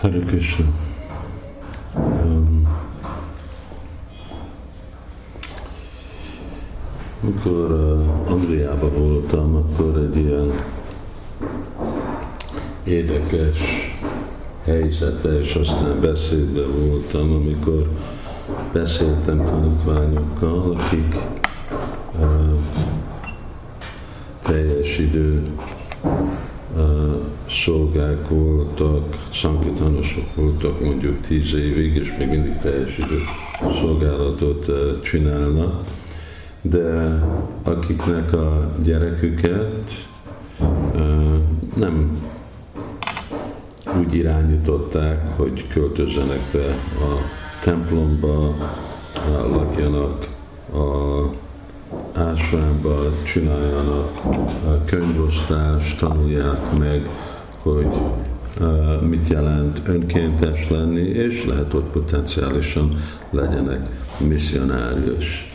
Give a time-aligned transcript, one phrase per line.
[0.00, 0.64] Hare Krishna.
[1.94, 2.68] Um,
[7.22, 10.50] amikor uh, Angliában voltam, akkor egy ilyen
[12.84, 13.58] érdekes
[14.64, 17.88] helyzetben, és aztán beszédben voltam, amikor
[18.72, 21.14] beszéltem tanítványokkal, akik
[22.18, 22.58] uh,
[24.42, 25.46] teljes idő
[27.48, 33.18] szolgák voltak, szankitanosok voltak mondjuk tíz évig, és még mindig teljes idő
[33.80, 34.70] szolgálatot
[35.02, 35.84] csinálnak,
[36.62, 37.18] de
[37.62, 40.08] akiknek a gyereküket
[41.76, 42.20] nem
[43.98, 46.66] úgy irányították, hogy költözzenek be
[47.04, 47.20] a
[47.62, 48.54] templomba,
[49.50, 50.26] lakjanak
[50.72, 51.18] a
[52.18, 54.20] ásványba csináljanak
[54.84, 57.08] könyvosztást, tanulják meg,
[57.62, 57.88] hogy
[59.08, 62.94] mit jelent önkéntes lenni, és lehet, hogy potenciálisan
[63.30, 65.46] legyenek misszionárius.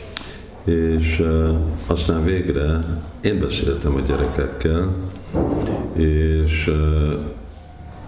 [0.64, 1.24] És
[1.88, 4.88] aztán végre én beszéltem a gyerekekkel,
[5.94, 6.72] és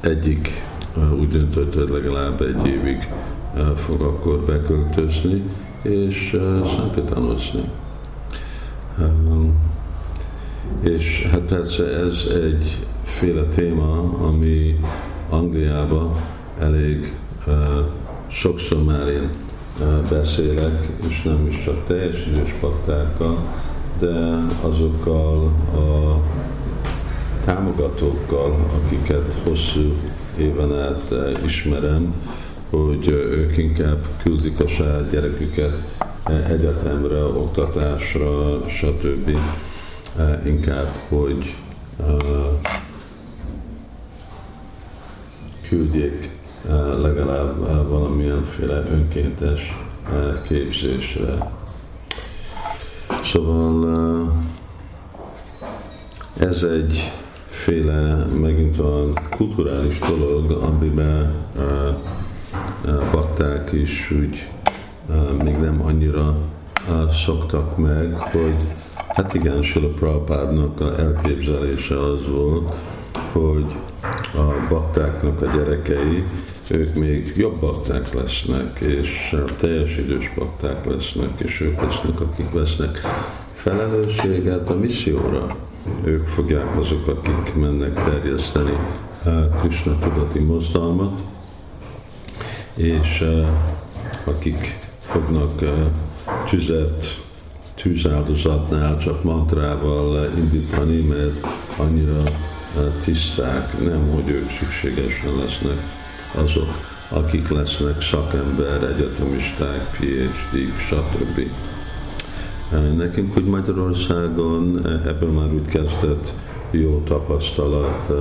[0.02, 0.64] egyik
[1.20, 3.08] úgy döntött, hogy legalább egy évig
[3.76, 5.44] fog akkor beköltözni,
[5.82, 6.38] és
[6.78, 7.64] szankatanozni.
[10.82, 12.86] És hát persze ez egy
[13.16, 14.80] féle téma, ami
[15.30, 16.22] Angliában
[16.60, 17.14] elég
[17.48, 17.54] uh,
[18.28, 19.30] sokszor már én
[19.80, 23.38] uh, beszélek, és nem is csak teljes idős paktákkal,
[24.00, 26.20] de azokkal a
[27.46, 29.96] támogatókkal, akiket hosszú
[30.38, 31.14] éven át
[31.46, 32.14] ismerem,
[32.70, 35.82] hogy ők inkább küldik a saját gyereküket
[36.48, 39.38] egyetemre, oktatásra, stb.
[40.46, 41.56] Inkább, hogy
[45.70, 46.30] küldjék
[47.02, 49.78] legalább valamilyenféle önkéntes
[50.48, 51.52] képzésre.
[53.24, 54.34] Szóval
[56.40, 57.12] ez egy
[57.50, 61.34] féle megint olyan kulturális dolog, amiben
[63.12, 64.50] bakták is úgy
[65.44, 66.38] még nem annyira
[67.26, 68.56] szoktak meg, hogy
[69.08, 72.74] hát igen, Sila Prabhupádnak a elképzelése az volt,
[73.32, 73.76] hogy
[74.36, 76.24] a baktáknak a gyerekei,
[76.70, 83.02] ők még jobb bakták lesznek, és teljes idős bakták lesznek, és ők lesznek, akik vesznek
[83.54, 85.56] felelősséget a misszióra.
[86.04, 88.78] Ők fogják azok, akik mennek terjeszteni
[89.60, 91.24] Krishna tudati mozdalmat,
[92.76, 93.24] és
[94.24, 95.62] akik fognak
[96.50, 97.24] tüzet
[97.76, 101.48] tűzáldozatnál csak mantrával indítani, mert
[101.78, 102.24] annyira
[103.04, 105.78] tiszták, nem, hogy ők szükségesen lesznek
[106.36, 111.40] azok, akik lesznek szakember, egyetemisták, PhD-k, stb.
[112.98, 116.34] Nekünk úgy Magyarországon ebből már úgy kezdett
[116.72, 118.12] jó tapasztalat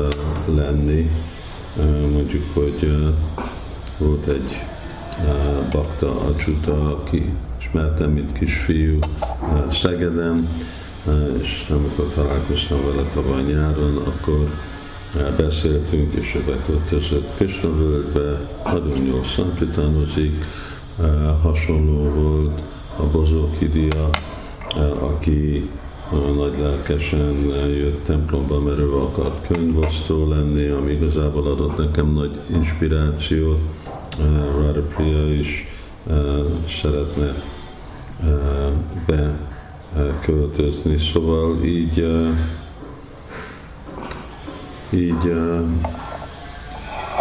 [0.54, 1.10] lenni.
[2.12, 2.96] Mondjuk, hogy
[3.98, 4.62] volt egy
[5.70, 8.98] Bakta Acsuta, aki ismertem, mint kisfiú
[9.70, 10.48] Szegeden,
[11.40, 14.48] és amikor találkoztam vele tavaly nyáron, akkor
[15.36, 20.44] beszéltünk, és ő beköltözött Krisnavölgybe, nagyon jól szankritánozik,
[21.42, 22.60] hasonló volt
[22.96, 24.10] a Bozókidia,
[24.98, 25.70] aki
[26.36, 27.34] nagy lelkesen
[27.76, 33.60] jött templomba, mert ő akart könyvosztó lenni, ami igazából adott nekem nagy inspirációt.
[34.56, 35.66] Radha Priya is
[36.68, 37.34] szeretne
[39.96, 42.06] beköltözni, szóval így
[44.90, 45.32] így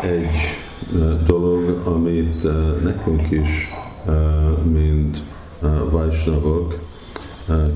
[0.02, 0.30] egy
[1.26, 2.44] dolog, amit
[2.84, 3.74] nekünk is,
[4.64, 5.22] mint
[5.90, 6.80] Vajsnavok,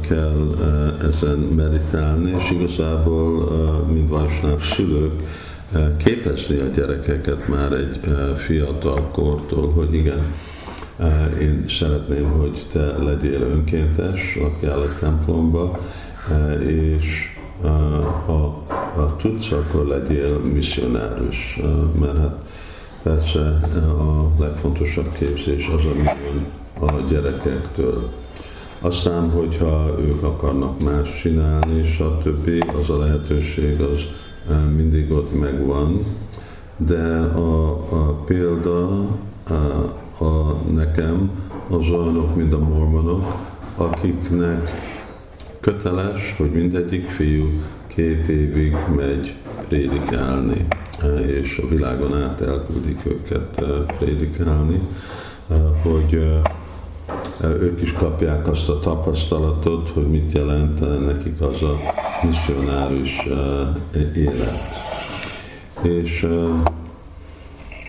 [0.02, 0.56] kell
[1.02, 3.50] ezen meditálni, és igazából,
[3.92, 5.22] mint Vajsnav szülők,
[5.98, 8.00] képezni a gyerekeket már egy
[8.36, 10.34] fiatal kortól, hogy igen,
[11.42, 15.80] én szeretném, hogy te legyél önkéntes, lakjál a templomba,
[16.68, 17.36] és
[18.26, 18.64] ha,
[18.96, 21.60] ha tudsz, akkor legyél misszionárus,
[22.00, 22.42] mert hát
[23.04, 23.40] persze
[24.00, 26.46] a legfontosabb képzés az, ami jön
[26.80, 28.10] a gyerekektől.
[28.82, 34.00] Aztán, hogyha ők akarnak más csinálni, stb., az a lehetőség az
[34.76, 36.06] mindig ott megvan,
[36.78, 38.88] de a, a példa
[39.48, 39.54] a,
[40.20, 41.32] a nekem
[41.70, 43.36] az olyanok, mint a mormonok,
[43.76, 44.70] akiknek
[45.60, 47.50] köteles, hogy mindegyik fiú
[47.88, 49.36] két évig megy
[49.68, 50.66] prédikálni.
[51.28, 53.66] és a világon át elküldik őket
[53.98, 54.80] prédikálni,
[55.82, 56.40] hogy
[57.42, 61.78] ők is kapják azt a tapasztalatot, hogy mit jelent nekik az a
[62.24, 63.28] misszionáris
[64.16, 64.60] élet.
[65.82, 66.28] És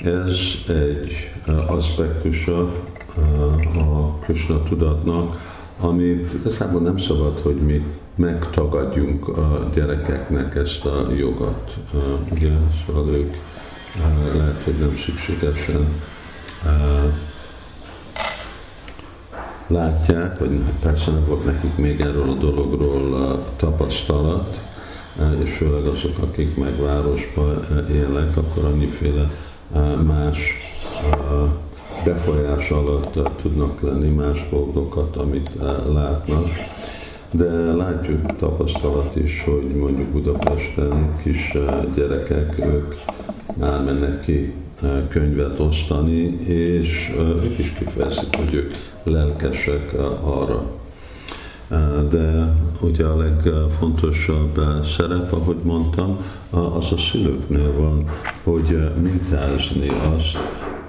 [0.08, 0.38] ez
[0.68, 1.30] egy
[1.66, 2.72] aspektusa
[3.74, 5.36] a Krishna tudatnak,
[5.80, 7.84] amit igazából nem szabad, hogy mi
[8.16, 11.76] megtagadjunk a gyerekeknek ezt a jogot.
[12.30, 12.50] Ugye,
[12.86, 13.34] szóval ők
[14.36, 15.88] lehet, hogy nem szükségesen
[19.66, 24.60] látják, vagy persze nem volt nekik még erről a dologról tapasztalat,
[25.44, 29.30] és főleg azok, akik meg városban élnek, akkor annyiféle
[30.06, 30.38] más
[32.04, 35.50] befolyás alatt tudnak lenni más dolgokat, amit
[35.92, 36.44] látnak.
[37.30, 41.52] De látjuk tapasztalat is, hogy mondjuk Budapesten kis
[41.94, 42.94] gyerekek, ők
[43.58, 44.52] már mennek ki
[45.08, 48.72] könyvet osztani, és ők is kifejezik, hogy ők
[49.02, 49.92] lelkesek
[50.22, 50.66] arra.
[52.10, 56.18] De ugye a legfontosabb szerep, ahogy mondtam,
[56.50, 58.04] az a szülőknél van,
[58.44, 60.36] hogy mintázni azt,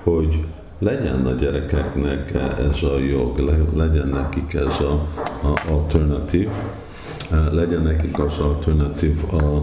[0.04, 0.46] hogy
[0.80, 3.40] legyen a gyerekeknek ez a jog,
[3.76, 5.08] legyen nekik ez a,
[5.48, 6.50] a alternatív,
[7.52, 9.62] legyen nekik az alternatív a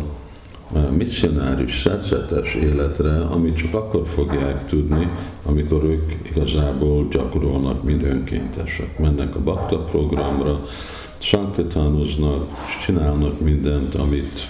[0.97, 5.09] misszionáris szerzetes életre, amit csak akkor fogják tudni,
[5.43, 8.99] amikor ők igazából gyakorolnak, mint önkéntesek.
[8.99, 10.63] Mennek a bakta programra,
[11.19, 12.47] sankatánoznak,
[12.85, 14.49] csinálnak mindent, amit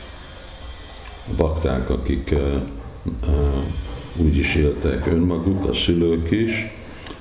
[1.30, 2.38] a bakták, akik uh,
[3.26, 6.74] uh, úgy is éltek önmaguk, a szülők is,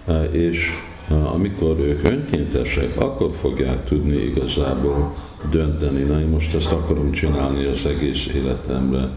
[0.07, 0.71] uh, és
[1.09, 5.13] amikor ők önkéntesek, akkor fogják tudni igazából
[5.49, 9.09] dönteni, na én most ezt akarom csinálni az egész életemre,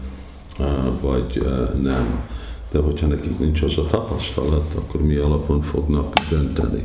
[1.01, 1.45] vagy
[1.81, 2.23] nem.
[2.71, 6.83] De hogyha nekik nincs az a tapasztalat, akkor mi alapon fognak dönteni?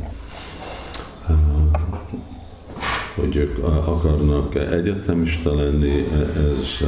[3.15, 6.87] Hogy ők akarnak egyetemista lenni, ez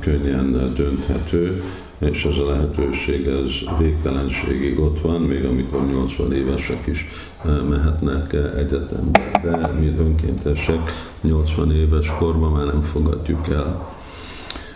[0.00, 1.62] könnyen dönthető,
[1.98, 7.06] és ez a lehetőség, ez végtelenségig ott van, még amikor 80 évesek is
[7.44, 10.80] eh, mehetnek eh, egyetembe, de mi önkéntesek
[11.20, 13.88] 80 éves korban már nem fogadjuk el.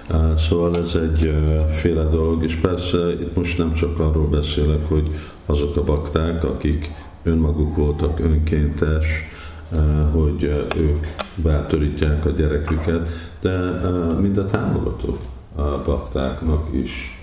[0.08, 1.34] Eh, szóval ez egy
[1.70, 5.14] féle dolog, és persze itt most nem csak arról beszélek, hogy
[5.46, 6.90] azok a bakták, akik
[7.22, 9.06] önmaguk voltak önkéntes,
[10.12, 10.42] hogy
[10.76, 13.08] ők bátorítják a gyereküket,
[13.40, 13.58] de
[14.20, 15.16] mind a támogató
[15.84, 17.22] baktáknak is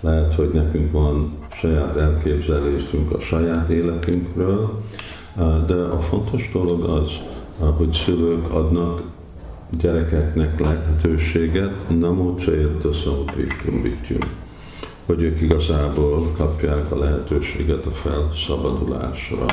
[0.00, 4.82] lehet, hogy nekünk van saját elképzelésünk a saját életünkről,
[5.66, 7.10] de a fontos dolog az,
[7.76, 9.02] hogy szülők adnak
[9.80, 13.82] gyerekeknek lehetőséget, nem úgy a szamupiktum
[15.06, 19.44] hogy ők igazából kapják a lehetőséget a felszabadulásra.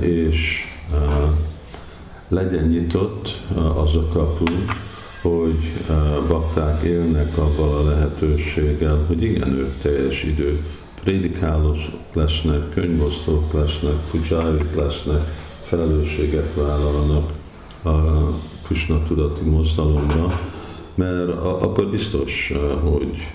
[0.00, 0.64] És
[2.28, 4.44] legyen nyitott az a kapu,
[5.28, 5.84] hogy
[6.28, 10.64] bakták élnek avval a lehetőséggel, hogy igen, ők teljes idő
[11.04, 11.76] prédikálók
[12.12, 15.20] lesznek, könyvosztók lesznek, pujárik lesznek,
[15.62, 17.32] felelősséget vállalnak
[17.82, 17.90] a
[18.66, 20.40] Krishna tudati mozdalomra,
[20.94, 22.52] mert akkor biztos,
[22.82, 23.32] hogy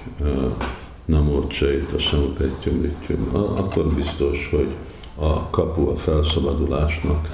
[1.06, 2.96] nem orcsait a samupetyum
[3.34, 4.68] akkor biztos, hogy
[5.16, 7.30] a kapu a felszabadulásnak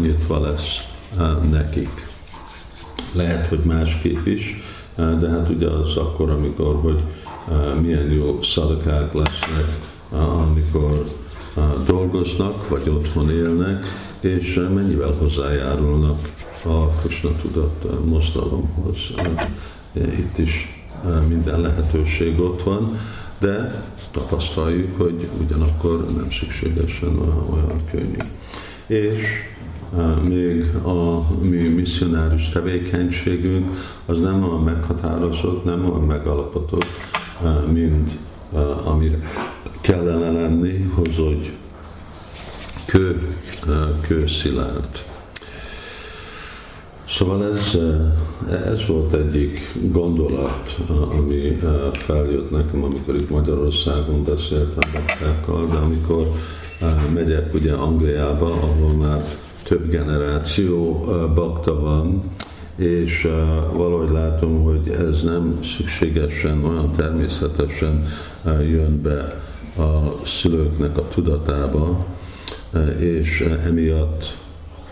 [0.00, 0.78] nyitva lesz
[1.50, 2.07] nekik
[3.12, 4.62] lehet, hogy másképp is,
[4.96, 7.02] de hát ugye az akkor, amikor, hogy
[7.80, 9.78] milyen jó szadakák lesznek,
[10.10, 11.04] amikor
[11.86, 13.84] dolgoznak, vagy otthon élnek,
[14.20, 16.18] és mennyivel hozzájárulnak
[16.64, 18.98] a Krishna tudat mozdalomhoz.
[19.92, 20.82] Itt is
[21.28, 22.98] minden lehetőség ott van,
[23.38, 27.18] de tapasztaljuk, hogy ugyanakkor nem szükségesen
[27.52, 28.16] olyan könnyű.
[28.86, 29.22] És
[30.28, 33.70] még a mi misszionáris tevékenységünk
[34.06, 36.86] az nem olyan meghatározott, nem olyan megalapozott,
[37.72, 38.18] mint
[38.84, 39.18] amire
[39.80, 41.56] kellene lenni, hogy
[42.86, 43.36] kő,
[44.00, 45.04] kő szilárd.
[47.08, 47.78] Szóval ez,
[48.50, 49.58] ez volt egyik
[49.92, 51.58] gondolat, ami
[51.92, 56.26] feljött nekem, amikor itt Magyarországon beszéltem baktákkal, de amikor
[57.14, 59.24] megyek ugye Angliába, ahol már
[59.68, 62.22] több generáció bakta van,
[62.76, 63.28] és
[63.72, 68.04] valahogy látom, hogy ez nem szükségesen, olyan természetesen
[68.44, 69.42] jön be
[69.76, 72.06] a szülőknek a tudatába,
[72.98, 74.36] és emiatt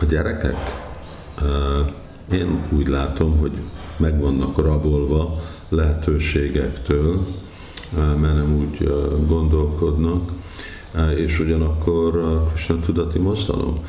[0.01, 0.85] a gyerekek,
[2.33, 3.53] én úgy látom, hogy
[3.97, 7.27] meg vannak rabolva lehetőségektől,
[7.97, 8.91] mert nem úgy
[9.29, 10.33] gondolkodnak,
[11.15, 13.81] és ugyanakkor Krishna tudati mozdalom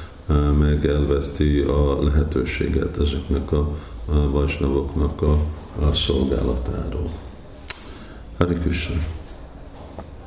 [0.57, 5.39] meg elveti a lehetőséget ezeknek a vajsnavoknak a,
[5.79, 7.09] a szolgálatáról.
[8.37, 9.16] Hari Krishna!